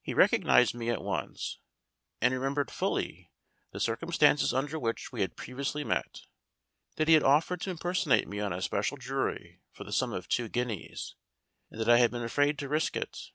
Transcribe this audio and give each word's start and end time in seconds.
He 0.00 0.14
recognized 0.14 0.74
me 0.74 0.88
at 0.88 1.02
once, 1.02 1.58
and 2.22 2.32
remembered 2.32 2.70
fully 2.70 3.30
the 3.72 3.78
circumstances 3.78 4.54
under 4.54 4.78
which 4.78 5.12
we 5.12 5.20
had 5.20 5.36
previously 5.36 5.84
met 5.84 6.22
that 6.96 7.08
he 7.08 7.12
had 7.12 7.22
offered 7.22 7.60
to 7.60 7.70
impersonate 7.70 8.26
me 8.26 8.40
on 8.40 8.54
a 8.54 8.62
special 8.62 8.96
jury 8.96 9.60
for 9.70 9.84
the 9.84 9.92
sum 9.92 10.14
of 10.14 10.30
two 10.30 10.48
guineas, 10.48 11.14
and 11.70 11.78
that 11.78 11.90
I 11.90 11.98
had 11.98 12.10
been 12.10 12.22
afraid 12.24 12.58
to 12.60 12.70
risk 12.70 12.96
it. 12.96 13.32